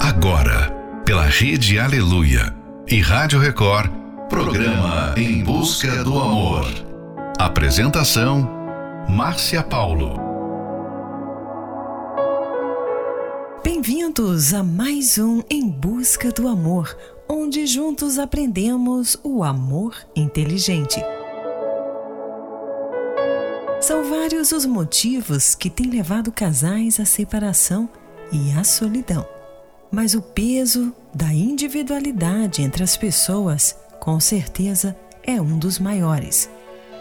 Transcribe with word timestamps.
Agora, 0.00 0.70
pela 1.04 1.24
Rede 1.24 1.78
Aleluia 1.78 2.54
e 2.86 3.00
Rádio 3.00 3.40
Record, 3.40 3.90
programa 4.28 5.12
Em 5.16 5.42
Busca 5.42 6.04
do 6.04 6.16
Amor. 6.18 6.66
Apresentação: 7.36 8.48
Márcia 9.08 9.60
Paulo. 9.60 10.14
Bem-vindos 13.64 14.54
a 14.54 14.62
mais 14.62 15.18
um 15.18 15.42
Em 15.50 15.68
Busca 15.68 16.30
do 16.30 16.46
Amor, 16.46 16.96
onde 17.28 17.66
juntos 17.66 18.20
aprendemos 18.20 19.18
o 19.24 19.42
amor 19.42 19.96
inteligente. 20.14 21.02
São 23.80 24.08
vários 24.08 24.52
os 24.52 24.64
motivos 24.64 25.56
que 25.56 25.68
têm 25.68 25.90
levado 25.90 26.30
casais 26.30 27.00
à 27.00 27.04
separação 27.04 27.88
e 28.32 28.52
à 28.52 28.62
solidão. 28.62 29.37
Mas 29.90 30.14
o 30.14 30.20
peso 30.20 30.94
da 31.14 31.32
individualidade 31.32 32.62
entre 32.62 32.82
as 32.82 32.96
pessoas, 32.96 33.76
com 34.00 34.20
certeza, 34.20 34.96
é 35.22 35.40
um 35.40 35.58
dos 35.58 35.78
maiores. 35.78 36.48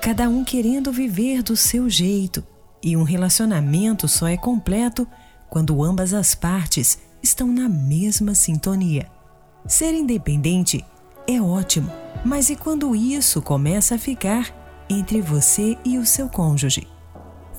Cada 0.02 0.30
um 0.30 0.44
querendo 0.44 0.92
viver 0.92 1.44
do 1.44 1.56
seu 1.56 1.90
jeito, 1.90 2.44
e 2.82 2.96
um 2.96 3.04
relacionamento 3.04 4.08
só 4.08 4.28
é 4.28 4.38
completo 4.38 5.08
quando 5.50 5.84
ambas 5.84 6.14
as 6.14 6.36
partes 6.36 7.00
estão 7.22 7.48
na 7.48 7.68
mesma 7.68 8.36
sintonia. 8.36 9.10
Ser 9.68 9.94
independente 9.94 10.86
é 11.28 11.42
ótimo, 11.42 11.92
mas 12.24 12.50
e 12.50 12.56
quando 12.56 12.96
isso 12.96 13.42
começa 13.42 13.96
a 13.96 14.00
ficar 14.00 14.86
entre 14.90 15.20
você 15.20 15.78
e 15.84 15.98
o 15.98 16.06
seu 16.06 16.30
cônjuge? 16.30 16.88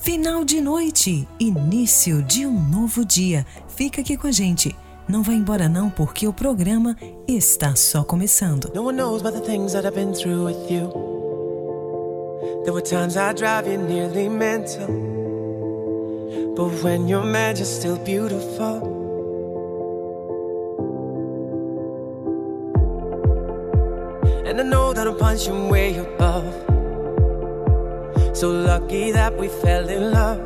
Final 0.01 0.45
de 0.45 0.61
noite, 0.61 1.29
início 1.39 2.23
de 2.23 2.47
um 2.47 2.59
novo 2.71 3.05
dia. 3.05 3.45
Fica 3.69 4.01
aqui 4.01 4.17
com 4.17 4.29
a 4.29 4.33
gente. 4.33 4.75
Não 5.09 5.23
vai 5.23 5.37
embora 5.37 5.71
não, 5.71 5.89
porque 5.89 6.29
o 6.29 6.35
programa 6.35 6.95
está 7.27 7.75
só 7.75 8.05
começando. 8.05 8.71
No 8.75 8.83
one 8.83 8.99
knows 8.99 9.23
about 9.23 9.41
the 9.41 9.47
things 9.47 9.73
that 9.73 9.87
I've 9.87 9.95
been 9.95 10.13
through 10.13 10.45
with 10.45 10.71
you. 10.71 10.93
There 12.65 12.75
were 12.75 12.83
times 12.83 13.17
I 13.17 13.33
drive 13.33 13.67
you 13.67 13.79
nearly 13.79 14.29
mental. 14.29 14.87
But 16.55 16.85
when 16.85 17.09
you're 17.09 17.25
mad, 17.25 17.57
you're 17.57 17.65
still 17.65 17.97
beautiful. 18.05 18.97
And 24.45 24.61
I 24.61 24.63
know 24.63 24.93
that 24.93 25.07
I'm 25.07 25.17
punching 25.17 25.71
way 25.71 25.97
above. 25.97 26.45
So 28.37 28.51
lucky 28.51 29.11
that 29.13 29.39
we 29.39 29.49
fell 29.49 29.89
in 29.89 30.13
love. 30.13 30.41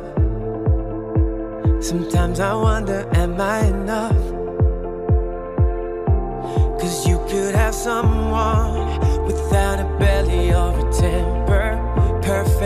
Sometimes 1.83 2.39
I 2.39 2.53
wonder, 2.53 3.05
am 3.13 3.41
I 3.41 3.65
enough? 3.65 4.42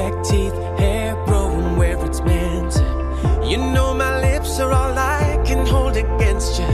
Perfect 0.07 0.29
teeth, 0.29 0.53
hair 0.79 1.21
growing 1.25 1.75
where 1.75 1.97
it's 2.05 2.21
meant. 2.21 2.75
You 3.45 3.57
know 3.57 3.93
my 3.93 4.21
lips 4.21 4.57
are 4.57 4.71
all 4.71 4.97
I 4.97 5.41
can 5.45 5.65
hold 5.65 5.97
against 5.97 6.57
you. 6.57 6.67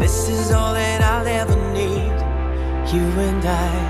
This 0.00 0.28
is 0.28 0.50
all 0.50 0.74
that 0.74 1.00
I'll 1.00 1.24
ever 1.24 1.54
need. 1.72 2.92
You 2.92 3.06
and 3.20 3.44
I. 3.44 3.89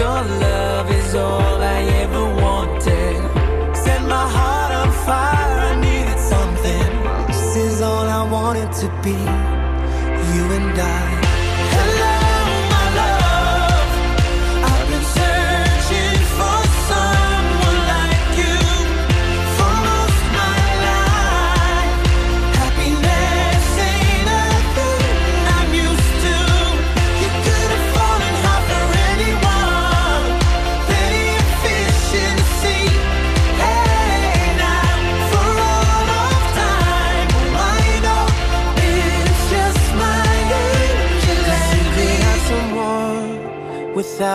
your 0.00 0.22
love 0.46 0.90
is 0.90 1.14
all 1.14 1.60
I 1.76 1.80
ever 2.02 2.24
wanted. 2.42 3.16
Set 3.76 4.00
my 4.14 4.26
heart 4.36 4.72
on 4.80 4.90
fire, 5.06 5.56
I 5.70 5.72
needed 5.86 6.20
something. 6.32 6.90
This 7.26 7.56
is 7.66 7.82
all 7.82 8.06
I 8.20 8.22
wanted 8.36 8.72
to 8.80 8.86
be, 9.04 9.18
you 10.32 10.44
and 10.58 10.80
I. 10.80 11.29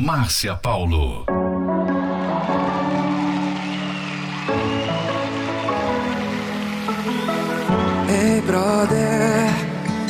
Márcia 0.00 0.54
Paulo. 0.54 1.26
Ei, 8.08 8.40
brother, 8.40 9.50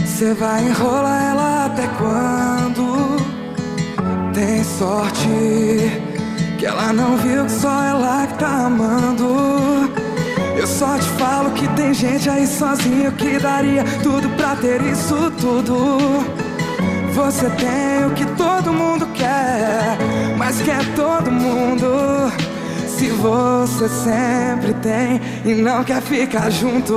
você 0.06 0.32
vai 0.34 0.64
enrolar 0.69 1.22
ela 1.25 1.66
até 1.66 1.88
quando? 1.98 3.16
Tem 4.32 4.62
sorte 4.62 5.26
que 6.56 6.66
ela 6.66 6.93
não 6.93 7.16
viu 7.16 7.44
que 7.46 7.52
só 7.52 7.82
ela 7.82 8.28
que 8.28 8.34
tá 8.34 8.66
amando. 8.66 9.90
Eu 10.56 10.66
só 10.69 10.96
te 10.98 11.08
falo 11.19 11.50
que 11.50 11.66
tem 11.75 11.93
gente 11.93 12.31
aí 12.31 12.46
sozinho 12.46 13.10
que 13.12 13.40
daria 13.40 13.82
tudo 14.04 14.28
pra 14.36 14.54
ter 14.54 14.81
isso 14.82 15.32
tudo. 15.32 15.98
Você 17.12 17.50
tem 17.50 18.06
o 18.06 18.14
que 18.14 18.25
todo 18.36 18.72
mundo 18.72 19.09
mas 20.36 20.60
quer 20.62 20.84
todo 20.94 21.30
mundo. 21.30 22.32
Se 22.86 23.08
você 23.10 23.88
sempre 23.88 24.74
tem 24.74 25.20
e 25.44 25.54
não 25.54 25.82
quer 25.82 26.02
ficar 26.02 26.50
junto, 26.50 26.94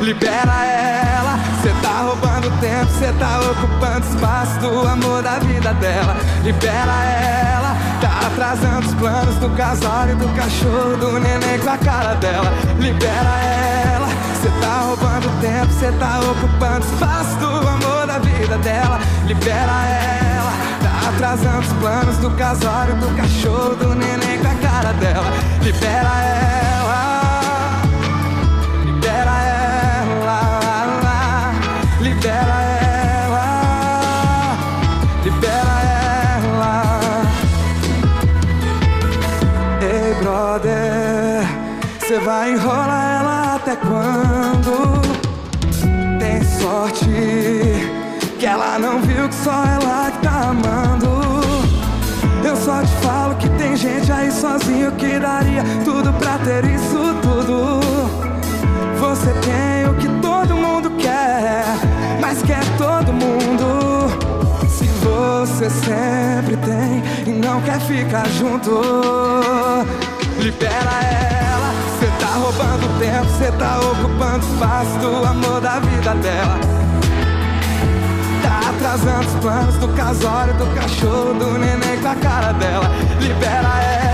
libera 0.00 0.64
ela. 0.66 1.38
Cê 1.62 1.70
tá 1.80 2.02
roubando 2.02 2.50
tempo, 2.60 2.92
cê 2.98 3.10
tá 3.18 3.40
ocupando 3.40 4.06
espaço 4.06 4.60
do 4.60 4.86
amor 4.86 5.22
da 5.22 5.38
vida 5.38 5.72
dela. 5.72 6.14
Libera 6.42 7.04
ela, 7.04 7.74
tá 8.02 8.26
atrasando 8.26 8.86
os 8.86 8.94
planos 8.96 9.34
do 9.36 9.48
casório, 9.56 10.14
do 10.16 10.28
cachorro, 10.36 10.96
do 10.98 11.18
neném 11.20 11.58
com 11.60 11.70
a 11.70 11.78
cara 11.78 12.14
dela. 12.16 12.52
Libera 12.78 13.38
ela, 13.94 14.08
cê 14.42 14.50
tá 14.60 14.80
roubando 14.80 15.40
tempo, 15.40 15.72
cê 15.72 15.90
tá 15.92 16.20
ocupando 16.20 16.84
espaço 16.84 17.34
do 17.38 17.46
amor 17.46 18.06
da 18.06 18.18
vida 18.18 18.58
dela. 18.58 19.00
Libera 19.26 19.86
ela, 19.86 20.52
atrasando 21.14 21.60
os 21.60 21.72
planos 21.74 22.16
do 22.18 22.30
casório, 22.32 22.94
do 22.96 23.16
cachorro, 23.16 23.76
do 23.76 23.94
neném 23.94 24.38
com 24.38 24.48
a 24.48 24.54
cara 24.68 24.92
dela. 24.94 25.30
Libera 25.62 26.20
ela, 26.20 27.82
libera 28.84 29.42
ela, 29.42 30.40
libera 32.00 32.62
ela, 33.22 33.46
libera 35.24 35.76
ela. 36.42 37.22
Ei, 39.82 40.14
brother, 40.20 41.46
cê 42.06 42.18
vai 42.18 42.52
enrolar 42.52 43.20
ela 43.20 43.54
até 43.56 43.76
quando? 43.76 45.04
Tem 46.18 46.42
sorte 46.58 47.06
que 48.38 48.46
ela 48.46 48.78
não 48.78 49.00
viu 49.00 49.28
que 49.28 49.34
só 49.34 49.64
ela 49.64 49.83
sozinho 54.34 54.90
que 54.92 55.18
daria 55.18 55.62
tudo 55.84 56.12
pra 56.14 56.38
ter 56.38 56.64
isso 56.64 57.14
tudo. 57.22 57.80
Você 58.98 59.32
tem 59.40 59.88
o 59.88 59.94
que 59.94 60.08
todo 60.20 60.56
mundo 60.56 60.90
quer, 60.98 61.64
mas 62.20 62.42
quer 62.42 62.64
todo 62.76 63.12
mundo. 63.12 64.08
Se 64.68 64.86
você 64.86 65.70
sempre 65.70 66.56
tem 66.56 67.02
e 67.26 67.38
não 67.38 67.60
quer 67.62 67.80
ficar 67.80 68.26
junto, 68.28 68.80
libera 70.40 70.90
ela. 71.04 71.72
Cê 72.00 72.06
tá 72.18 72.32
roubando 72.34 72.98
tempo, 72.98 73.30
cê 73.38 73.52
tá 73.52 73.78
ocupando 73.78 74.44
espaço 74.44 74.98
do 74.98 75.24
amor 75.24 75.60
da 75.60 75.78
vida 75.78 76.14
dela. 76.14 76.58
Tá 78.42 78.70
atrasando 78.70 79.28
os 79.28 79.34
planos 79.34 79.76
do 79.76 79.88
casório, 79.88 80.54
do 80.54 80.66
cachorro, 80.74 81.34
do 81.34 81.58
neném 81.58 81.98
com 82.02 82.08
a 82.08 82.14
cara 82.16 82.52
dela. 82.52 82.90
Libera 83.20 83.80
ela, 83.80 84.13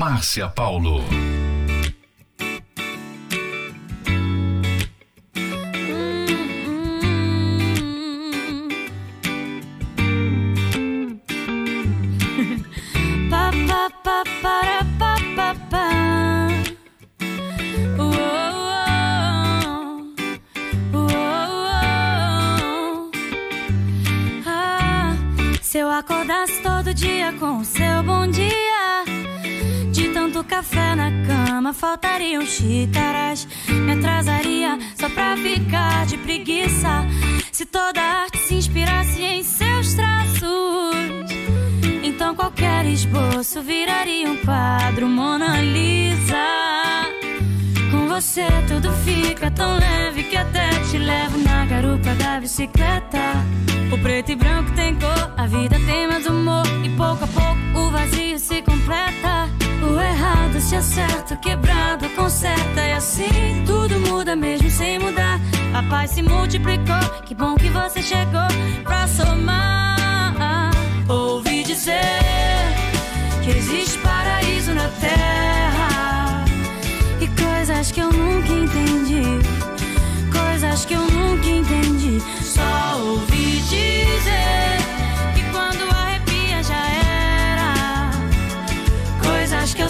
Márcia 0.00 0.48
Paulo. 0.48 1.39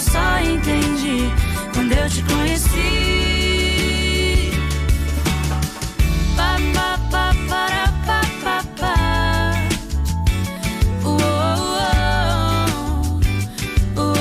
Eu 0.00 0.02
só 0.02 0.40
entendi 0.40 1.30
quando 1.75 1.92
eu 1.92 2.09
te 2.09 2.23
conheci. 2.23 2.71
Pa, 6.35 6.57
pa, 6.73 6.99
pa, 7.11 7.35
para, 7.47 7.92
pa, 8.07 8.23
pa, 8.42 8.64
pa. 8.78 8.95
Uou, 11.04 11.19
uou, 13.99 14.16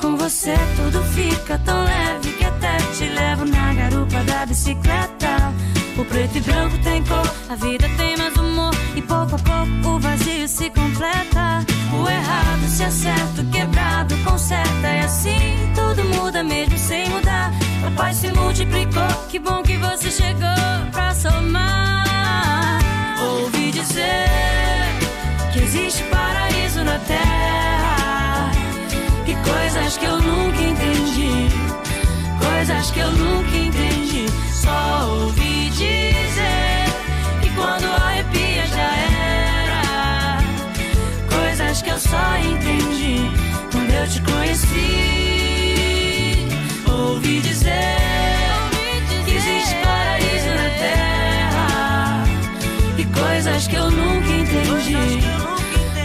Com 0.00 0.16
você 0.16 0.54
tudo 0.76 1.02
fica 1.12 1.58
tão 1.66 1.84
leve 1.84 2.32
que 2.32 2.44
até 2.44 2.78
te 2.96 3.04
levo 3.04 3.44
na 3.44 3.74
garupa 3.74 4.24
da 4.24 4.46
bicicleta. 4.46 5.52
O 5.98 6.04
preto 6.06 6.38
e 6.38 6.40
branco 6.40 6.78
tem 6.78 7.04
cor, 7.04 7.30
a 7.50 7.54
vida 7.54 7.86
tem 7.98 8.16
mais 8.16 8.34
humor 8.34 8.74
e 8.96 9.02
pouco 9.02 9.34
a 9.34 9.38
pouco 9.38 9.88
o 9.96 10.00
vazio 10.00 10.48
se 10.48 10.70
completa. 10.70 11.71
O 11.92 12.08
errado 12.08 12.68
se 12.68 12.84
acerto, 12.84 13.44
quebrado, 13.52 14.16
conserta. 14.24 14.88
E 14.88 15.00
assim 15.00 15.72
tudo 15.74 16.04
muda 16.16 16.42
mesmo 16.42 16.78
sem 16.78 17.08
mudar. 17.10 17.52
A 17.86 17.90
paz 17.90 18.16
se 18.16 18.32
multiplicou, 18.32 19.08
que 19.28 19.38
bom 19.38 19.62
que 19.62 19.76
você 19.76 20.10
chegou 20.10 20.90
pra 20.90 21.14
somar. 21.14 22.78
Ouvi 23.20 23.70
dizer 23.72 24.28
que 25.52 25.60
existe 25.60 26.02
paraíso 26.04 26.82
na 26.82 26.98
terra. 27.00 28.50
E 29.26 29.34
coisas 29.34 29.98
que 29.98 30.04
eu 30.06 30.18
nunca 30.20 30.62
entendi. 30.62 31.48
Coisas 32.40 32.90
que 32.90 33.00
eu 33.00 33.10
nunca 33.12 33.56
entendi. 33.56 34.26
Só 34.50 35.08
ouvi 35.10 35.68
dizer 35.70 36.31
só 42.12 42.36
entendi 42.36 43.30
quando 43.72 43.90
eu 43.90 44.06
te 44.06 44.20
conheci. 44.20 44.76
Ouvi 46.86 47.40
dizer 47.40 47.96
que 49.24 49.30
existe 49.34 49.74
paraíso 49.82 50.50
na 50.60 50.68
terra. 50.82 52.24
E 52.98 53.04
coisas 53.06 53.66
que 53.66 53.76
eu 53.76 53.90
nunca 53.90 54.28
entendi. 54.28 55.22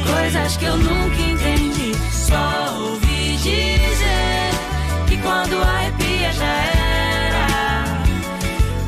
Coisas 0.10 0.56
que 0.56 0.64
eu 0.66 0.78
nunca 0.78 1.22
entendi. 1.34 1.92
Só 2.14 2.74
ouvi 2.80 3.36
dizer 3.36 4.52
que 5.08 5.18
quando 5.18 5.62
arrepia 5.62 6.32
já 6.32 6.54
era. 7.26 7.48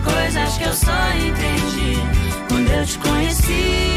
Coisas 0.05 0.57
que 0.57 0.63
eu 0.63 0.73
só 0.73 1.11
entendi 1.27 1.99
quando 2.47 2.71
eu 2.71 2.85
te 2.85 2.97
conheci. 2.99 3.88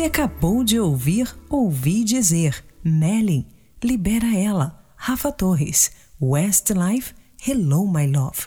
Você 0.00 0.06
acabou 0.06 0.64
de 0.64 0.80
ouvir 0.80 1.28
Ouvi 1.50 2.02
Dizer, 2.04 2.64
Melly, 2.82 3.46
Libera 3.84 4.34
Ela, 4.34 4.82
Rafa 4.96 5.30
Torres, 5.30 5.90
Westlife, 6.18 7.12
Hello 7.46 7.86
My 7.86 8.06
Love. 8.06 8.46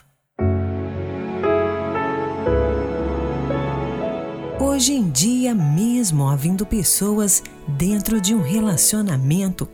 Hoje 4.58 4.94
em 4.94 5.08
dia, 5.08 5.54
mesmo 5.54 6.28
havendo 6.28 6.66
pessoas 6.66 7.40
dentro 7.68 8.20
de 8.20 8.34
um 8.34 8.42
relacionamento, 8.42 9.68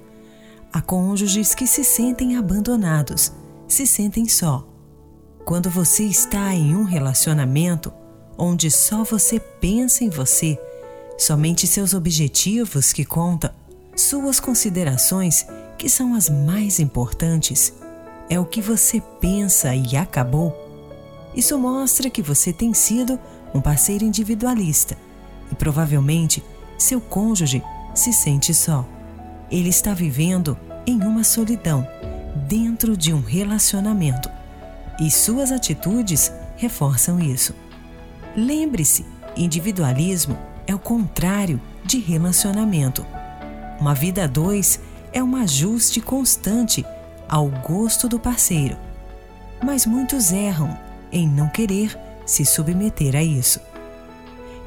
há 0.71 0.83
cônjuges 0.83 1.55
que 1.55 1.67
se 1.67 1.83
sentem 1.83 2.37
abandonados, 2.37 3.33
se 3.67 3.87
sentem 3.87 4.29
só. 4.29 4.69
Quando 5.47 5.71
você 5.71 6.05
está 6.05 6.55
em 6.55 6.77
um 6.77 6.85
relacionamento 6.85 7.91
onde 8.37 8.71
só 8.71 9.03
você 9.03 9.41
pensa 9.41 10.05
em 10.05 10.11
você, 10.11 10.61
somente 11.21 11.67
seus 11.67 11.93
objetivos 11.93 12.95
que 12.95 13.05
contam, 13.05 13.50
suas 13.95 14.41
considerações 14.41 15.47
que 15.77 15.87
são 15.87 16.15
as 16.15 16.31
mais 16.31 16.81
importantes, 16.81 17.75
é 18.29 18.41
o 18.41 18.45
que 18.47 18.62
você 18.62 19.03
pensa 19.21 19.75
e 19.75 19.97
acabou. 19.97 20.57
Isso 21.35 21.59
mostra 21.59 22.09
que 22.09 22.23
você 22.23 22.55
tem 22.55 22.73
sido 22.73 23.19
um 23.55 23.61
parceiro 23.61 24.03
individualista 24.03 24.97
e 25.53 25.55
provavelmente 25.55 26.43
seu 26.79 27.00
cônjuge 27.00 27.62
se 27.95 28.15
sente 28.15 28.55
só. 28.55 28.87
Ele 29.50 29.69
está 29.69 29.93
vivendo 29.93 30.57
em 30.87 31.03
uma 31.03 31.23
solidão 31.23 31.87
dentro 32.49 32.97
de 32.97 33.12
um 33.12 33.21
relacionamento 33.21 34.31
e 34.99 35.11
suas 35.11 35.53
atitudes 35.53 36.33
reforçam 36.57 37.21
isso. 37.21 37.55
Lembre-se, 38.35 39.05
individualismo 39.37 40.50
é 40.67 40.75
o 40.75 40.79
contrário 40.79 41.61
de 41.85 41.99
relacionamento. 41.99 43.05
Uma 43.81 43.95
vida 43.95 44.25
a 44.25 44.26
dois 44.26 44.81
é 45.12 45.23
um 45.23 45.37
ajuste 45.37 46.00
constante 46.00 46.85
ao 47.29 47.47
gosto 47.49 48.09
do 48.09 48.19
parceiro. 48.19 48.76
Mas 49.62 49.87
muitos 49.87 50.33
erram 50.33 50.76
em 51.12 51.29
não 51.29 51.49
querer 51.49 51.99
se 52.26 52.45
submeter 52.45 53.17
a 53.17 53.23
isso. 53.23 53.61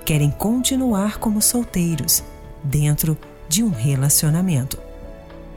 Querem 0.06 0.32
continuar 0.32 1.18
como 1.18 1.42
solteiros 1.42 2.24
dentro 2.64 3.18
de 3.48 3.64
um 3.64 3.70
relacionamento. 3.70 4.78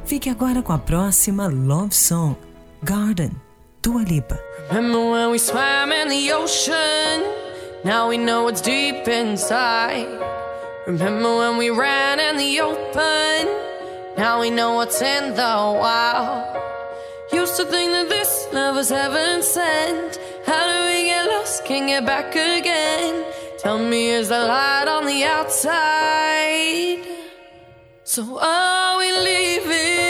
Fique 0.05 0.31
agora 0.31 0.63
com 0.63 0.73
a 0.73 0.79
próxima 0.79 1.49
Love 1.49 1.95
Song, 1.95 2.37
Garden, 2.83 3.33
Dua 3.83 4.03
Lipa. 4.03 4.39
Remember 4.71 4.99
when 4.99 5.31
we 5.31 5.39
swam 5.39 5.93
in 5.93 6.09
the 6.09 6.33
ocean? 6.35 7.23
Now 7.85 8.09
we 8.09 8.17
know 8.17 8.45
what's 8.45 8.61
deep 8.61 9.09
inside. 9.09 10.26
Remember 10.87 11.39
when 11.39 11.57
we 11.57 11.71
ran 11.71 12.21
in 12.21 12.37
the 12.37 12.61
open? 12.61 14.17
Now 14.17 14.41
we 14.41 14.51
know 14.51 14.75
what's 14.75 15.03
in 15.03 15.35
the 15.35 15.57
wild. 15.83 16.57
Used 17.33 17.57
to 17.57 17.65
think 17.65 17.91
that 17.91 18.09
this 18.09 18.47
love 18.53 18.77
was 18.77 18.91
heaven 18.91 19.43
sent. 19.43 20.21
How 20.47 20.65
do 20.73 20.95
we 20.95 21.07
get 21.07 21.27
lost? 21.27 21.65
Can't 21.65 21.89
get 21.89 22.07
back 22.07 22.31
again. 22.31 23.25
Tell 23.59 23.81
me, 23.81 24.11
is 24.11 24.29
the 24.29 24.39
light 24.39 24.87
on 24.87 25.07
the 25.07 25.25
outside? 25.25 27.05
So 28.05 28.39
are 28.41 28.99
we 28.99 29.11
leaving 29.11 30.06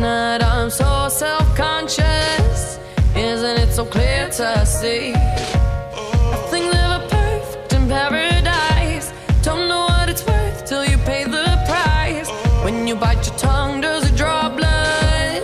Tonight 0.00 0.42
I'm 0.42 0.70
so 0.70 1.10
self 1.10 1.54
conscious. 1.54 2.78
Isn't 3.14 3.58
it 3.58 3.70
so 3.70 3.84
clear 3.84 4.30
to 4.30 4.64
see? 4.64 5.12
Nothing's 5.12 6.74
ever 6.74 7.06
perfect 7.10 7.72
in 7.74 7.86
paradise. 7.86 9.12
Don't 9.42 9.68
know 9.68 9.84
what 9.90 10.08
it's 10.08 10.26
worth 10.26 10.64
till 10.64 10.86
you 10.86 10.96
pay 11.04 11.24
the 11.24 11.44
price. 11.68 12.30
When 12.64 12.88
you 12.88 12.96
bite 12.96 13.26
your 13.26 13.36
tongue, 13.36 13.82
does 13.82 14.10
it 14.10 14.16
draw 14.16 14.48
blood? 14.48 15.42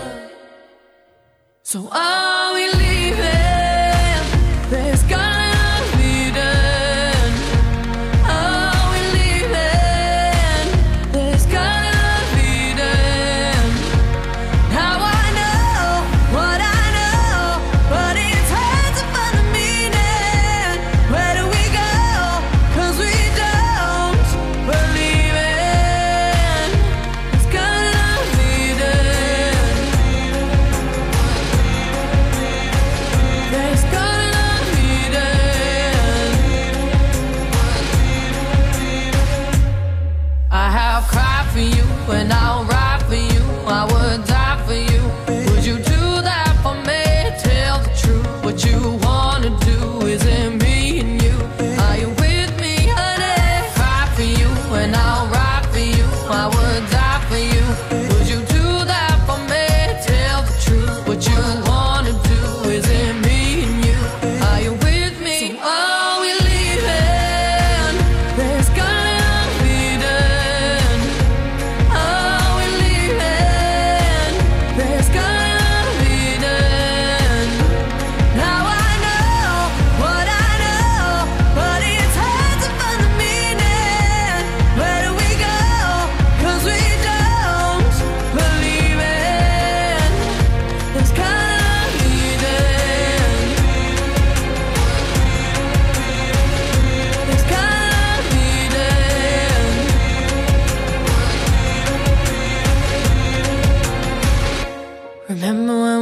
So 1.63 1.91
are 1.93 2.25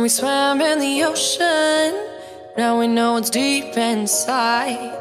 we 0.05 0.09
swam 0.11 0.61
in 0.61 0.81
the 0.81 1.03
ocean? 1.05 1.95
Now 2.59 2.79
we 2.79 2.87
know 2.87 3.17
it's 3.17 3.31
deep 3.31 3.75
inside. 3.75 4.93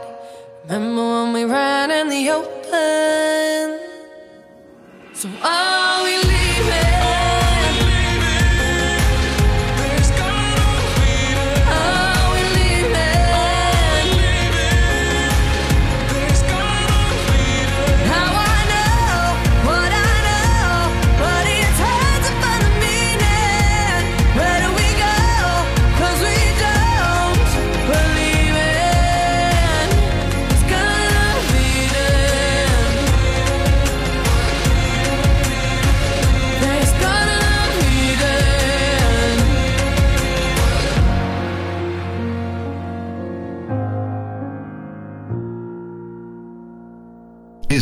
Remember 0.64 1.26
when 1.26 1.34
we 1.34 1.44
ran 1.44 1.92
in 1.92 2.08
the 2.08 2.30
open? 2.30 3.80
So 5.14 5.28
are 5.44 6.04
we 6.06 6.23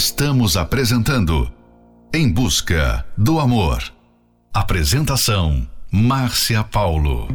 Estamos 0.03 0.58
apresentando 0.58 1.48
Em 2.12 2.27
Busca 2.27 3.05
do 3.15 3.39
Amor. 3.39 3.84
Apresentação: 4.51 5.70
Márcia 5.91 6.63
Paulo. 6.63 7.27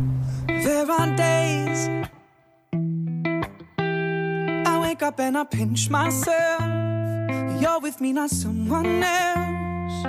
There 0.48 0.90
are 0.90 1.14
days 1.14 1.88
I 4.66 4.80
wake 4.80 5.04
up 5.04 5.20
and 5.20 5.38
I 5.38 5.44
pinch 5.44 5.88
myself. 5.88 6.60
You're 7.60 7.78
with 7.80 8.00
me, 8.00 8.12
not 8.12 8.30
someone 8.30 9.00
else. 9.00 10.04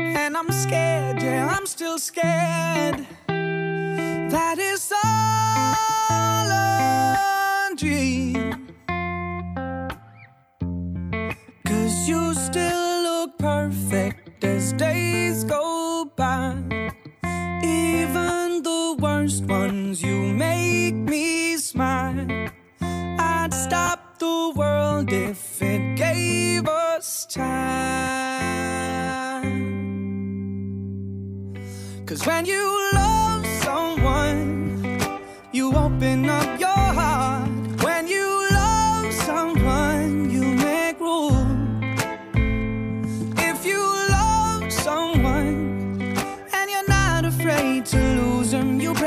And 0.00 0.36
I'm 0.36 0.52
scared, 0.52 1.22
yeah, 1.22 1.48
I'm 1.48 1.66
still 1.66 1.98
scared. 1.98 3.06
That 3.26 4.58
is 4.58 4.92
all 5.02 6.50
a 6.50 7.74
dream. 7.74 8.66
Cause 11.90 12.08
you 12.08 12.34
still 12.34 13.02
look 13.02 13.36
perfect 13.36 14.44
as 14.44 14.72
days 14.74 15.42
go 15.42 16.04
by. 16.14 16.54
Even 17.64 18.62
the 18.62 18.96
worst 19.00 19.42
ones, 19.46 20.00
you 20.00 20.32
make 20.32 20.94
me 20.94 21.56
smile. 21.56 22.28
I'd 22.80 23.52
stop 23.52 24.20
the 24.20 24.52
world 24.54 25.12
if 25.12 25.60
it 25.60 25.96
gave 25.96 26.68
us 26.68 27.26
time. 27.26 27.50
Cause 32.06 32.24
when 32.24 32.46
you 32.46 32.90
love 32.94 33.44
someone, 33.64 35.00
you 35.50 35.74
open 35.74 36.28
up 36.30 36.59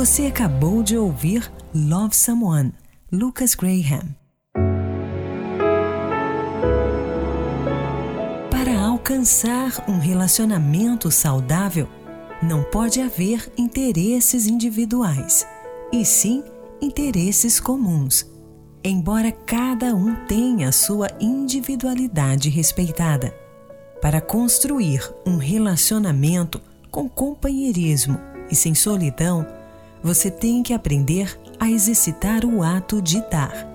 Você 0.00 0.24
acabou 0.24 0.82
de 0.82 0.96
ouvir 0.96 1.52
Love 1.74 2.16
Someone, 2.16 2.72
Lucas 3.12 3.54
Graham. 3.54 4.16
Para 8.50 8.80
alcançar 8.80 9.84
um 9.86 9.98
relacionamento 9.98 11.10
saudável, 11.10 11.86
não 12.42 12.62
pode 12.62 12.98
haver 12.98 13.52
interesses 13.58 14.46
individuais, 14.46 15.46
e 15.92 16.02
sim 16.02 16.42
interesses 16.80 17.60
comuns. 17.60 18.26
Embora 18.82 19.30
cada 19.30 19.94
um 19.94 20.14
tenha 20.24 20.72
sua 20.72 21.08
individualidade 21.20 22.48
respeitada, 22.48 23.34
para 24.00 24.22
construir 24.22 25.02
um 25.26 25.36
relacionamento 25.36 26.58
com 26.90 27.06
companheirismo 27.06 28.18
e 28.50 28.56
sem 28.56 28.74
solidão, 28.74 29.59
você 30.02 30.30
tem 30.30 30.62
que 30.62 30.72
aprender 30.72 31.38
a 31.58 31.70
exercitar 31.70 32.44
o 32.44 32.62
ato 32.62 33.02
de 33.02 33.20
dar. 33.30 33.68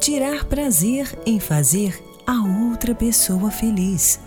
Tirar 0.00 0.44
prazer 0.44 1.18
em 1.26 1.38
fazer 1.38 2.02
a 2.26 2.68
outra 2.68 2.94
pessoa 2.94 3.50
feliz. 3.50 4.20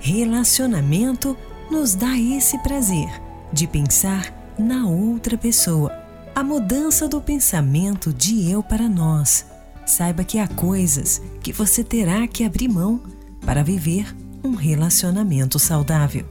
Relacionamento 0.00 1.36
nos 1.70 1.94
dá 1.94 2.16
esse 2.18 2.58
prazer 2.58 3.08
de 3.52 3.66
pensar 3.66 4.32
na 4.58 4.86
outra 4.86 5.36
pessoa. 5.36 5.92
A 6.34 6.42
mudança 6.42 7.08
do 7.08 7.20
pensamento 7.20 8.12
de 8.12 8.50
eu 8.50 8.62
para 8.62 8.88
nós. 8.88 9.46
Saiba 9.86 10.22
que 10.22 10.38
há 10.38 10.46
coisas 10.46 11.20
que 11.40 11.52
você 11.52 11.82
terá 11.82 12.26
que 12.28 12.44
abrir 12.44 12.68
mão 12.68 13.00
para 13.44 13.64
viver 13.64 14.14
um 14.44 14.54
relacionamento 14.54 15.58
saudável. 15.58 16.24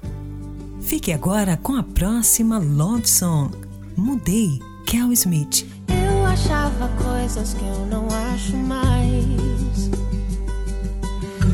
Fique 0.82 1.12
agora 1.12 1.58
com 1.58 1.75
a 1.75 1.84
próxima 1.84 2.58
Love 2.58 3.10
Song. 3.10 3.66
Mudei, 3.97 4.62
Kel 4.86 5.12
Smith. 5.13 5.65
Eu 5.88 6.25
achava 6.25 6.88
coisas 7.03 7.55
que 7.55 7.65
eu 7.65 7.86
não 7.88 8.07
acho 8.31 8.55
mais. 8.55 9.89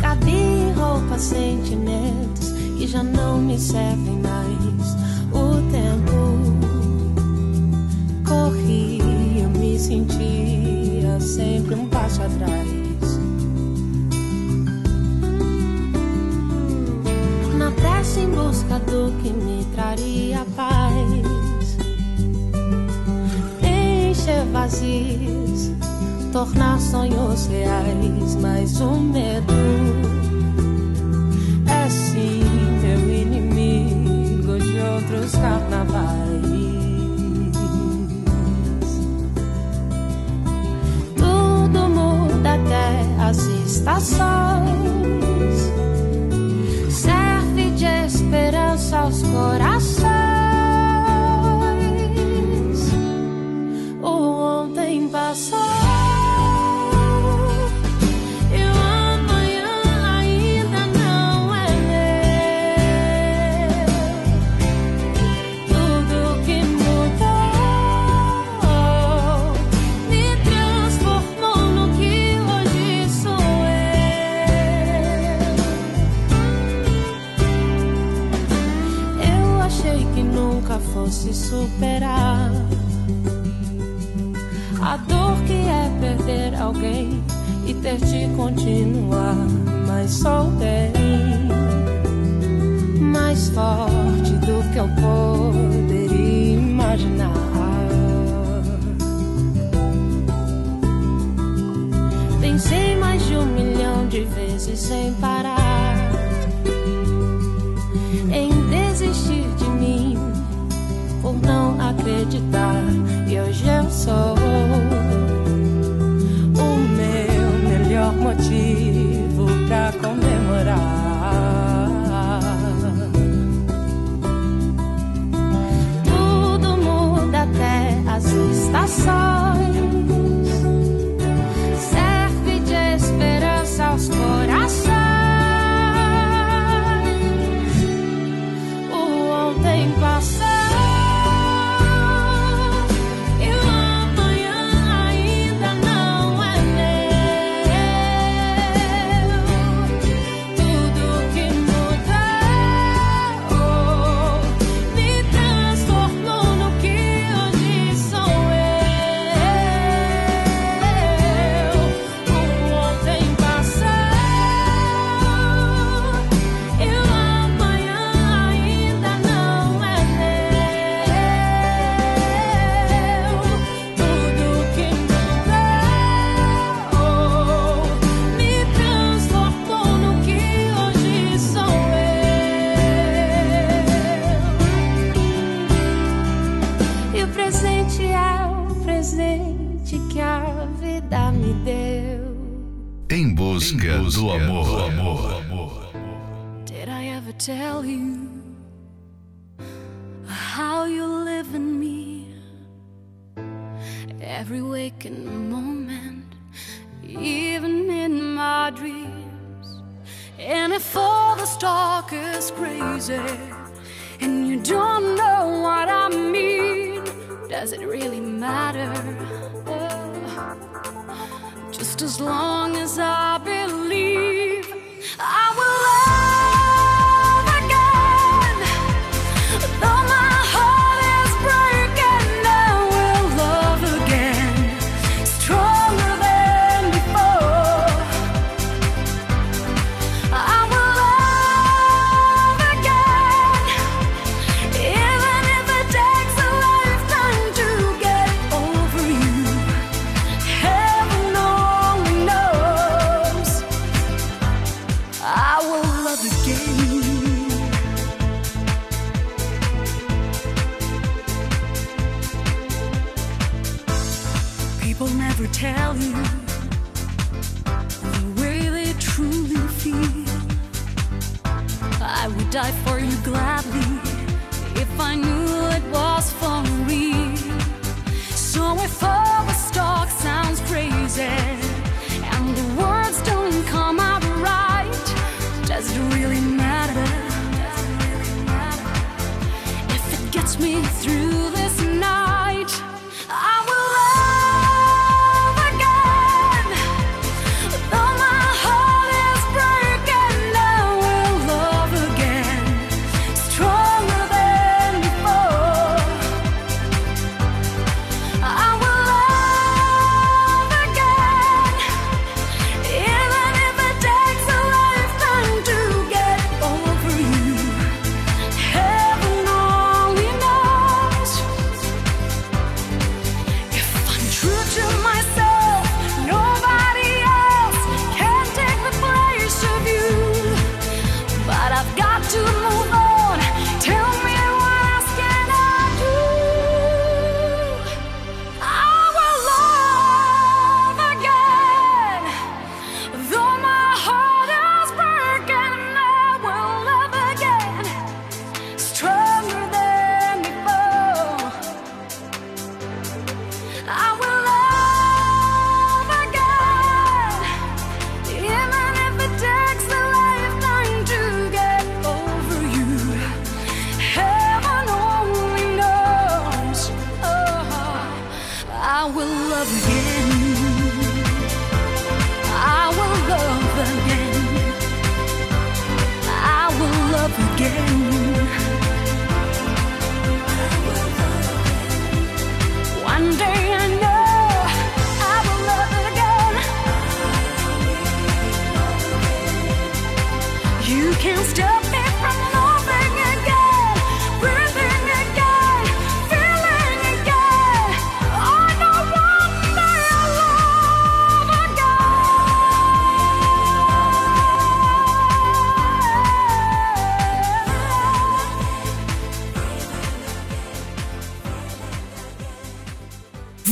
Cabia 0.02 0.34
em 0.34 0.74
roupas, 0.74 1.22
sentimentos 1.22 2.52
que 2.78 2.86
já 2.86 3.02
não 3.02 3.40
me 3.40 3.58
servem 3.58 4.20
mais. 4.20 4.94
O 5.32 5.62
tempo 5.72 6.44
corria, 8.28 9.48
me 9.48 9.80
sentia 9.80 11.20
sempre 11.22 11.76
um 11.76 11.88
passo 11.88 12.22
atrás. 12.22 12.74
Pressa 17.84 18.20
em 18.20 18.30
busca 18.30 18.80
do 18.80 19.12
que 19.22 19.30
me 19.30 19.66
traria 19.76 20.46
paz. 20.56 21.33
Encher 24.24 24.46
vazios, 24.54 25.72
tornar 26.32 26.80
sonhos 26.80 27.46
reais, 27.48 28.36
mas 28.40 28.80
o 28.80 28.92
medo 28.98 29.54
é 31.68 31.90
sim 31.90 32.42
meu 32.82 33.14
inimigo 33.14 34.58
de 34.60 34.80
outros 34.80 35.34
carnavais. 35.34 36.83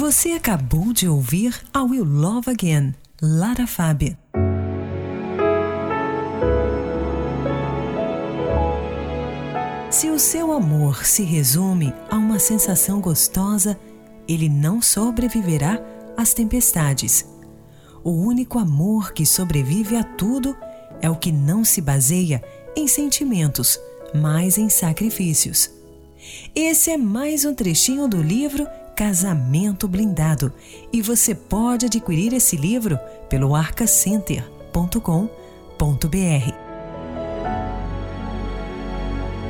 Você 0.01 0.31
acabou 0.31 0.91
de 0.93 1.07
ouvir 1.07 1.63
I 1.75 1.79
Will 1.79 2.03
Love 2.03 2.49
Again, 2.49 2.95
Lara 3.21 3.67
Fabian. 3.67 4.17
Se 9.91 10.09
o 10.09 10.17
seu 10.17 10.53
amor 10.53 11.05
se 11.05 11.21
resume 11.21 11.93
a 12.09 12.17
uma 12.17 12.39
sensação 12.39 12.99
gostosa, 12.99 13.79
ele 14.27 14.49
não 14.49 14.81
sobreviverá 14.81 15.79
às 16.17 16.33
tempestades. 16.33 17.23
O 18.03 18.09
único 18.09 18.57
amor 18.57 19.13
que 19.13 19.23
sobrevive 19.23 19.95
a 19.97 20.03
tudo 20.03 20.57
é 20.99 21.11
o 21.11 21.15
que 21.15 21.31
não 21.31 21.63
se 21.63 21.79
baseia 21.79 22.43
em 22.75 22.87
sentimentos, 22.87 23.79
mas 24.15 24.57
em 24.57 24.67
sacrifícios. 24.67 25.69
Esse 26.55 26.89
é 26.89 26.97
mais 26.97 27.45
um 27.45 27.53
trechinho 27.53 28.07
do 28.07 28.19
livro 28.19 28.67
Casamento 29.01 29.87
Blindado 29.87 30.53
e 30.93 31.01
você 31.01 31.33
pode 31.33 31.87
adquirir 31.87 32.35
esse 32.35 32.55
livro 32.55 32.99
pelo 33.27 33.55
arcacenter.com.br. 33.55 36.53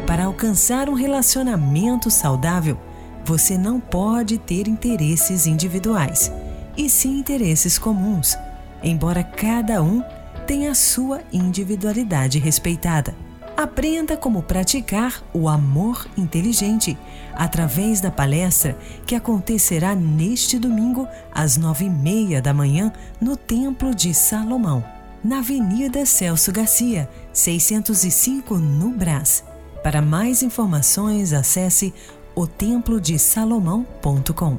Para 0.08 0.24
alcançar 0.24 0.88
um 0.88 0.94
relacionamento 0.94 2.10
saudável, 2.10 2.78
você 3.26 3.58
não 3.58 3.78
pode 3.78 4.38
ter 4.38 4.70
interesses 4.70 5.46
individuais, 5.46 6.32
e 6.78 6.90
sim 6.90 7.20
interesses 7.20 7.78
comuns, 7.78 8.38
embora 8.82 9.22
cada 9.22 9.84
um 9.84 10.02
tenha 10.48 10.72
a 10.72 10.76
sua 10.76 11.24
individualidade 11.30 12.40
respeitada. 12.40 13.14
Aprenda 13.62 14.18
como 14.18 14.42
praticar 14.42 15.24
o 15.32 15.48
amor 15.48 16.10
inteligente 16.18 16.98
através 17.36 18.02
da 18.02 18.10
palestra 18.10 18.76
que 19.06 19.14
acontecerá 19.14 19.94
neste 19.94 20.58
domingo 20.58 21.08
às 21.32 21.58
nove 21.58 21.86
e 21.86 21.90
meia 21.90 22.42
da 22.42 22.56
manhã 22.56 22.92
no 23.22 23.38
Templo 23.38 23.94
de 23.94 24.16
Salomão, 24.16 24.84
na 25.24 25.38
Avenida 25.38 26.04
Celso 26.08 26.52
Garcia, 26.52 27.08
605 27.32 28.58
no 28.58 28.90
Brás. 28.90 29.44
Para 29.84 30.02
mais 30.02 30.42
informações, 30.42 31.32
acesse 31.32 31.94
otemplodesalomão.com. 32.34 34.58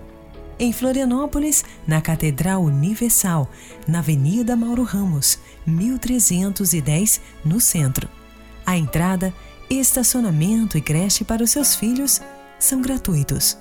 Em 0.60 0.72
Florianópolis, 0.72 1.64
na 1.84 2.00
Catedral 2.00 2.62
Universal, 2.62 3.50
na 3.84 3.98
Avenida 3.98 4.54
Mauro 4.54 4.84
Ramos, 4.84 5.40
1310, 5.66 7.20
no 7.44 7.58
centro. 7.58 8.21
A 8.64 8.76
entrada, 8.76 9.32
estacionamento 9.68 10.78
e 10.78 10.80
creche 10.80 11.24
para 11.24 11.42
os 11.42 11.50
seus 11.50 11.74
filhos 11.74 12.20
são 12.58 12.80
gratuitos. 12.80 13.58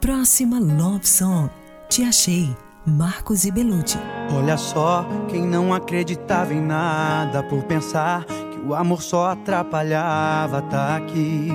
Próxima 0.00 0.58
Love 0.58 1.06
Song. 1.06 1.50
Te 1.88 2.02
achei, 2.02 2.54
Marcos 2.84 3.44
e 3.44 3.50
Belucci. 3.50 3.98
Olha 4.36 4.56
só, 4.56 5.06
quem 5.28 5.46
não 5.46 5.72
acreditava 5.72 6.52
em 6.52 6.60
nada 6.60 7.42
por 7.42 7.62
pensar 7.64 8.24
que 8.24 8.60
o 8.66 8.74
amor 8.74 9.02
só 9.02 9.30
atrapalhava, 9.30 10.62
tá 10.62 10.96
aqui, 10.96 11.48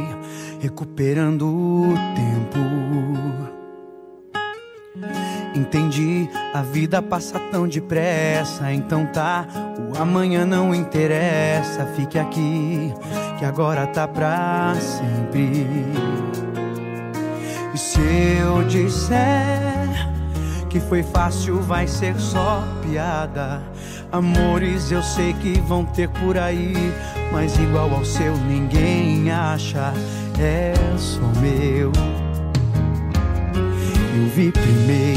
recuperando 0.59 1.47
o 1.47 1.93
tempo. 2.15 3.56
Entendi, 5.57 6.29
a 6.53 6.61
vida 6.61 7.01
passa 7.01 7.39
tão 7.51 7.67
depressa, 7.67 8.71
então 8.71 9.07
tá, 9.07 9.43
o 9.91 9.99
amanhã 9.99 10.45
não 10.45 10.73
interessa, 10.73 11.83
fique 11.95 12.19
aqui, 12.19 12.93
que 13.39 13.43
agora 13.43 13.87
tá 13.87 14.07
pra 14.07 14.75
sempre. 14.79 15.65
E 17.73 17.77
se 17.77 17.99
eu 18.39 18.63
disser 18.65 19.17
que 20.69 20.79
foi 20.79 21.01
fácil, 21.01 21.59
vai 21.59 21.87
ser 21.87 22.15
só 22.19 22.63
piada. 22.83 23.59
Amores 24.11 24.91
eu 24.91 25.01
sei 25.01 25.33
que 25.33 25.59
vão 25.61 25.83
ter 25.83 26.07
por 26.07 26.37
aí, 26.37 26.75
mas 27.31 27.57
igual 27.57 27.91
ao 27.91 28.05
seu 28.05 28.37
ninguém 28.45 29.31
acha, 29.31 29.91
é 30.39 30.75
só 30.97 31.21
meu. 31.41 31.91
Eu 34.19 34.27
vi 34.35 34.51
primeiro. 34.51 35.16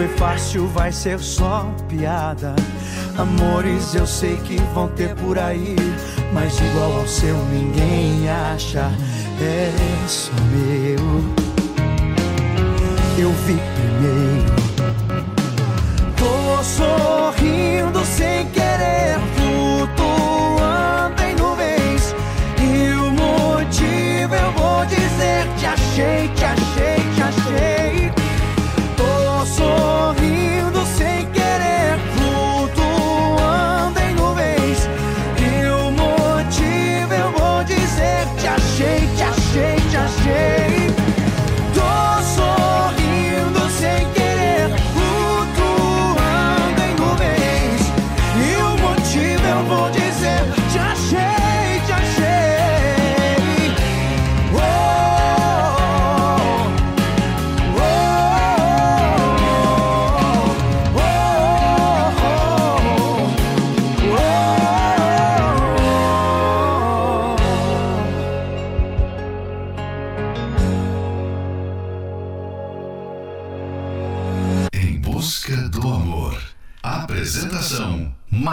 foi 0.00 0.08
fácil 0.16 0.66
vai 0.68 0.90
ser 0.90 1.18
só 1.18 1.70
piada. 1.86 2.56
Amores 3.18 3.94
eu 3.94 4.06
sei 4.06 4.38
que 4.38 4.56
vão 4.72 4.88
ter 4.88 5.14
por 5.14 5.38
aí, 5.38 5.76
mas 6.32 6.58
igual 6.58 7.00
ao 7.00 7.06
seu 7.06 7.36
ninguém 7.48 8.26
acha. 8.30 8.90
É 9.42 9.70
só 10.08 10.32
meu. 10.52 11.04
Eu 13.18 13.30
vi 13.44 13.58
primeiro. 13.76 14.56
Tô 16.16 16.64
sorrindo 16.64 18.02
sem 18.06 18.46
querer, 18.52 19.18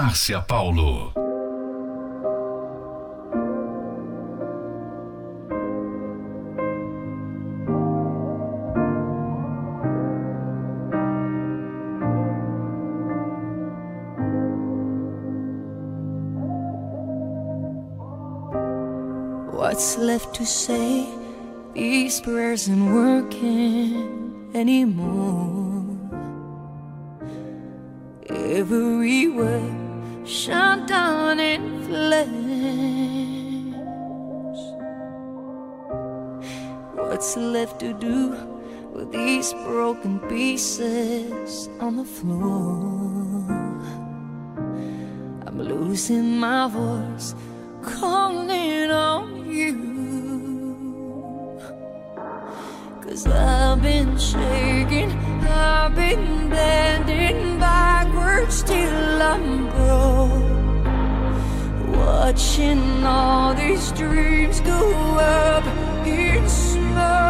Márcia 0.08 0.41
Paulo. 0.48 1.12
What's 19.52 19.98
left 19.98 20.36
to 20.36 20.46
say? 20.46 21.06
These 21.74 22.22
prayers 22.22 22.70
aren't 22.70 22.93
working 22.93 24.52
anymore. 24.56 25.84
Every 28.30 29.28
word 29.28 29.87
shut 30.28 30.88
down 30.88 31.40
in 31.40 31.84
flames. 31.86 33.78
What's 36.96 37.38
left 37.38 37.80
to 37.80 37.94
do 37.94 38.36
with 38.92 39.12
these 39.13 39.54
broken 39.54 40.20
pieces 40.28 41.70
on 41.80 41.96
the 41.96 42.04
floor? 42.04 43.46
I'm 45.48 45.62
losing 45.62 46.38
my 46.38 46.68
voice, 46.68 47.34
calling 47.82 48.92
on 48.92 49.50
you. 49.50 49.98
Cause 53.02 53.26
I've 53.28 53.82
been 53.82 54.18
shaking, 54.18 55.12
I've 55.48 55.96
been 55.96 56.50
bending 56.50 57.57
backwards 58.48 58.64
till 58.64 59.22
I'm 59.22 59.70
broke. 59.70 60.48
Watching 61.98 63.04
all 63.04 63.54
these 63.54 63.92
dreams 63.92 64.62
go 64.62 65.18
up 65.20 65.66
in 66.08 66.48
smoke. 66.48 67.27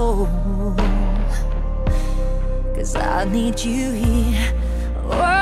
Soul? 0.00 0.26
Cause 2.74 2.96
I 2.96 3.24
need 3.24 3.60
you 3.60 3.92
here. 3.92 4.52
Whoa, 5.04 5.39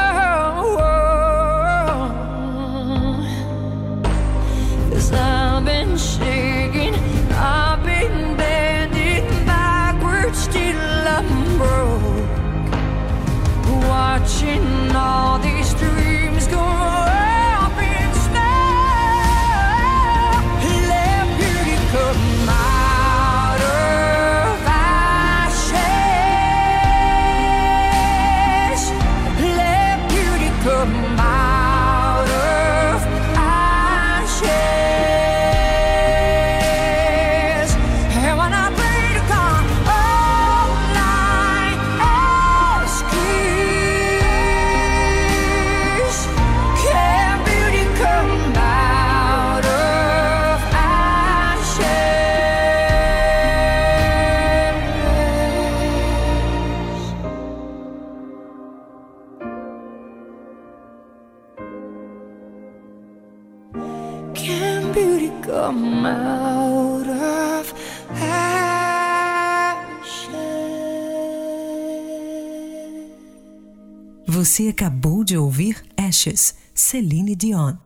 Você 74.58 74.70
acabou 74.70 75.22
de 75.22 75.38
ouvir 75.38 75.84
Ashes, 75.96 76.52
Celine 76.74 77.36
Dion. 77.36 77.76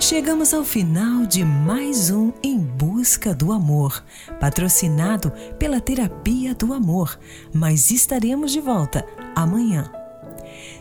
Chegamos 0.00 0.52
ao 0.52 0.64
final 0.64 1.24
de 1.24 1.44
mais 1.44 2.10
um 2.10 2.32
Em 2.42 2.58
Busca 2.58 3.32
do 3.32 3.52
Amor, 3.52 4.04
patrocinado 4.40 5.30
pela 5.56 5.80
Terapia 5.80 6.52
do 6.52 6.74
Amor, 6.74 7.16
mas 7.54 7.92
estaremos 7.92 8.50
de 8.50 8.60
volta 8.60 9.06
amanhã. 9.36 9.88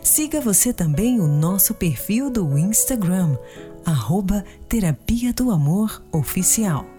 Siga 0.01 0.41
você 0.41 0.73
também 0.73 1.19
o 1.19 1.27
nosso 1.27 1.75
perfil 1.75 2.31
do 2.31 2.57
Instagram, 2.57 3.37
arroba 3.85 4.43
Terapia 4.67 5.31
do 5.31 5.51
Amor 5.51 6.03
Oficial. 6.11 6.96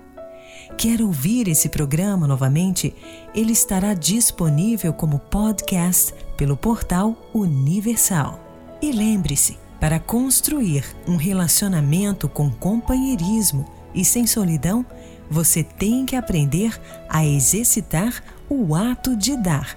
Quer 0.77 1.03
ouvir 1.03 1.49
esse 1.49 1.69
programa 1.69 2.27
novamente? 2.27 2.95
Ele 3.35 3.53
estará 3.53 3.95
disponível 3.95 4.93
como 4.93 5.19
podcast 5.19 6.15
pelo 6.37 6.57
portal 6.57 7.17
Universal. 7.35 8.39
E 8.81 8.93
lembre-se, 8.93 9.59
para 9.81 9.99
construir 9.99 10.85
um 11.07 11.17
relacionamento 11.17 12.29
com 12.29 12.51
companheirismo 12.51 13.65
e 13.95 14.05
sem 14.05 14.27
solidão, 14.27 14.85
você 15.31 15.63
tem 15.63 16.07
que 16.07 16.17
aprender 16.17 16.81
a 17.09 17.25
exercitar 17.25 18.23
o 18.49 18.75
ato 18.75 19.17
de 19.17 19.37
dar, 19.37 19.77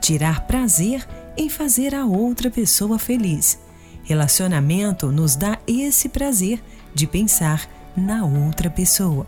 tirar 0.00 0.46
prazer 0.46 1.06
em 1.36 1.48
fazer 1.48 1.94
a 1.94 2.04
outra 2.04 2.50
pessoa 2.50 2.98
feliz. 2.98 3.58
Relacionamento 4.02 5.12
nos 5.12 5.36
dá 5.36 5.58
esse 5.66 6.08
prazer 6.08 6.60
de 6.92 7.06
pensar 7.06 7.68
na 7.96 8.24
outra 8.24 8.68
pessoa. 8.68 9.26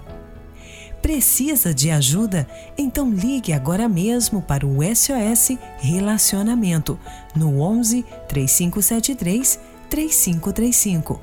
Precisa 1.03 1.75
de 1.75 1.91
ajuda? 1.91 2.49
Então 2.79 3.11
ligue 3.11 3.53
agora 3.53 3.89
mesmo 3.89 4.41
para 4.41 4.65
o 4.65 4.79
SOS 4.83 5.59
Relacionamento 5.81 6.97
no 7.35 7.61
11 7.61 8.05
3573 8.29 9.59
3535. 9.91 11.21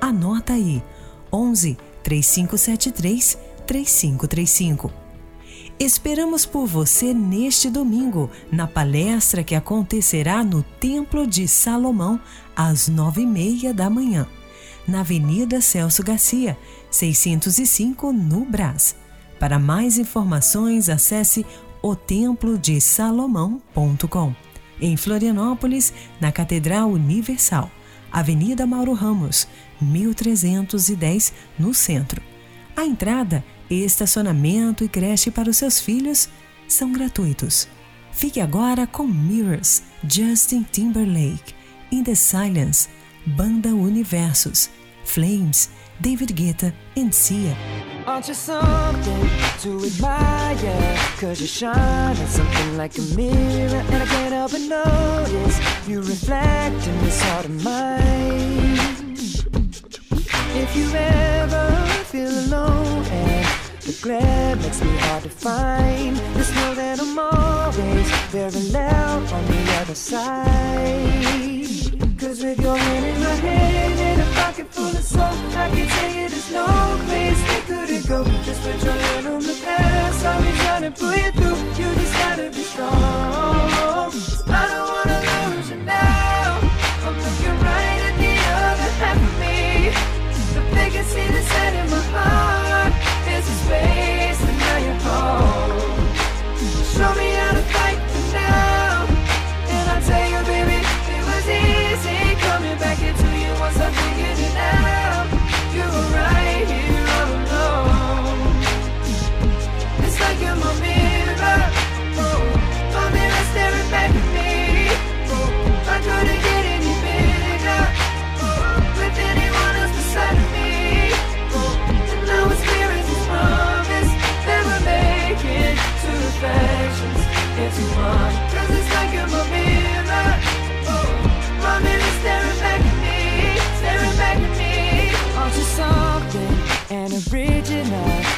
Anota 0.00 0.52
aí: 0.52 0.80
11 1.32 1.76
3573 2.04 3.36
3535. 3.66 4.92
Esperamos 5.78 6.46
por 6.46 6.66
você 6.66 7.12
neste 7.12 7.68
domingo, 7.68 8.30
na 8.50 8.66
palestra 8.66 9.44
que 9.44 9.54
acontecerá 9.54 10.42
no 10.42 10.62
Templo 10.62 11.26
de 11.26 11.46
Salomão, 11.46 12.18
às 12.54 12.88
nove 12.88 13.22
e 13.22 13.26
meia 13.26 13.74
da 13.74 13.90
manhã, 13.90 14.26
na 14.88 15.00
Avenida 15.00 15.60
Celso 15.60 16.02
Garcia, 16.02 16.56
605, 16.90 18.10
no 18.10 18.46
Brás. 18.46 18.94
Para 19.38 19.58
mais 19.58 19.98
informações, 19.98 20.88
acesse 20.88 21.44
otemplodesalomão.com. 21.82 24.34
Em 24.80 24.96
Florianópolis, 24.96 25.92
na 26.20 26.32
Catedral 26.32 26.90
Universal, 26.90 27.70
Avenida 28.12 28.66
Mauro 28.66 28.92
Ramos, 28.92 29.48
1310, 29.80 31.32
no 31.58 31.74
centro. 31.74 32.22
A 32.76 32.84
entrada, 32.84 33.44
estacionamento 33.70 34.84
e 34.84 34.88
creche 34.88 35.30
para 35.30 35.50
os 35.50 35.56
seus 35.56 35.80
filhos 35.80 36.28
são 36.68 36.92
gratuitos. 36.92 37.68
Fique 38.12 38.40
agora 38.40 38.86
com 38.86 39.06
Mirrors, 39.06 39.82
Justin 40.08 40.64
Timberlake, 40.70 41.54
In 41.92 42.02
the 42.02 42.14
Silence, 42.14 42.88
Banda 43.26 43.74
Universos, 43.74 44.70
Flames, 45.04 45.70
David 46.00 46.28
Guetta 46.36 46.72
and 46.96 47.14
Sia. 47.14 47.56
Aren't 48.06 48.28
you 48.28 48.34
something 48.34 49.28
to 49.60 49.86
admire? 49.86 50.98
Cause 51.18 51.40
you 51.40 51.46
shine 51.46 52.16
at 52.16 52.28
something 52.28 52.76
like 52.76 52.96
a 52.98 53.02
mirror, 53.16 53.82
and 53.92 54.02
I 54.02 54.06
can't 54.06 54.32
help 54.32 54.52
but 54.52 54.60
notice 54.60 55.88
you 55.88 56.00
reflect 56.00 56.86
in 56.86 56.98
this 57.04 57.20
heart 57.22 57.46
of 57.46 57.64
mine. 57.64 59.16
If 60.54 60.76
you 60.76 60.90
ever 60.94 61.86
feel 62.04 62.30
alone 62.30 63.04
and 63.04 63.46
the 63.80 63.98
glare 64.02 64.56
makes 64.56 64.80
me 64.82 64.96
hard 64.98 65.22
to 65.24 65.30
find, 65.30 66.16
just 66.34 66.54
know 66.54 66.74
that 66.74 67.00
I'm 67.00 67.18
always 67.18 68.10
very 68.30 68.62
loud 68.70 69.32
on 69.32 69.46
the 69.46 69.72
other 69.80 69.94
side. 69.94 70.46
Cause 72.18 72.42
with 72.42 72.60
your 72.60 72.76
hand 72.76 73.04
in 73.06 73.20
my 73.20 73.34
hand 73.34 74.25
pocket 74.56 74.72
full 74.72 74.88
of 74.88 75.04
soul, 75.04 75.22
I 75.22 75.68
can 75.68 75.86
tell 75.86 76.10
you 76.10 76.28
there's 76.30 76.50
no 76.50 76.66
place 77.06 77.40
we 77.42 77.60
couldn't 77.66 78.08
go. 78.08 78.24
Just 78.42 78.62
put 78.62 78.82
your 78.82 78.92
hand 78.92 79.26
on 79.26 79.40
the 79.40 79.60
past, 79.62 80.24
I'll 80.24 80.42
be 80.42 80.58
trying 80.58 80.82
to 80.82 80.90
pull 80.98 81.14
you 81.14 81.30
through. 81.32 81.84
You 81.84 81.94
just 81.94 82.14
gotta 82.14 82.50
be 82.50 82.62
strong. 82.62 82.90
I 84.48 84.68
don't 84.70 84.85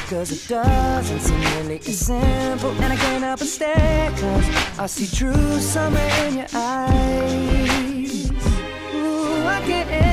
Cause 0.09 0.31
it 0.31 0.49
doesn't 0.49 1.19
seem 1.21 1.39
really 1.39 1.77
as 1.79 1.99
simple. 1.99 2.71
And 2.71 2.91
I 2.91 2.95
can't 2.95 3.23
help 3.23 3.39
but 3.39 3.47
cause 4.17 4.79
I 4.79 4.85
see 4.87 5.15
true 5.15 5.59
summer 5.59 5.99
in 6.25 6.39
your 6.39 6.47
eyes. 6.53 8.31
Ooh, 8.95 9.45
I 9.45 9.61
can't 9.65 10.08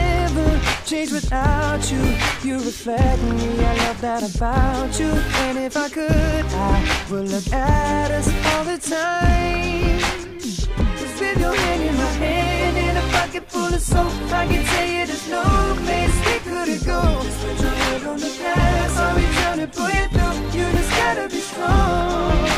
change 0.86 1.10
without 1.10 1.90
you. 1.90 1.98
You 2.44 2.58
reflect 2.58 3.20
me, 3.22 3.64
I 3.64 3.76
love 3.86 4.00
that 4.02 4.22
about 4.22 4.98
you. 5.00 5.08
And 5.42 5.58
if 5.58 5.76
I 5.76 5.88
could, 5.88 6.44
I 6.46 7.06
would 7.10 7.28
look 7.28 7.52
at 7.52 8.10
us 8.12 8.28
all 8.46 8.64
the 8.64 8.78
time. 8.78 9.98
Cause 10.38 11.20
with 11.20 11.40
your 11.40 11.54
hand 11.54 11.82
in 11.82 11.96
my 11.96 12.12
hand 12.22 12.76
and 12.76 12.98
a 12.98 13.02
pocket 13.10 13.50
full 13.50 13.74
of 13.74 13.80
soap, 13.80 14.12
I 14.30 14.46
can 14.46 14.64
tell 14.64 14.86
you 14.86 15.06
there's 15.06 15.28
no 15.28 15.42
place 15.84 16.16
we 16.26 16.38
couldn't 16.50 16.84
go. 16.86 17.02
Just 17.24 17.40
put 17.40 17.60
your 17.60 17.70
head 17.70 18.06
on 18.06 18.18
the 18.20 18.38
past, 18.40 18.96
I'll 18.96 19.16
be 19.16 19.26
trying 19.38 19.58
to 19.58 19.66
pull 19.66 19.90
you 19.90 20.06
through. 20.14 20.36
You 20.56 20.70
just 20.70 20.90
gotta 20.90 21.28
be 21.28 21.40
strong. 21.40 22.55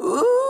Ooh, 0.00 0.41